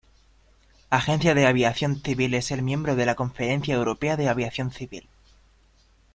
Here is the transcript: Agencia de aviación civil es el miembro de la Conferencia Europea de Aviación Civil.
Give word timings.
Agencia 0.89 1.35
de 1.35 1.45
aviación 1.45 2.01
civil 2.01 2.33
es 2.33 2.49
el 2.49 2.63
miembro 2.63 2.95
de 2.95 3.05
la 3.05 3.13
Conferencia 3.13 3.75
Europea 3.75 4.17
de 4.17 4.29
Aviación 4.29 4.71
Civil. 4.71 5.07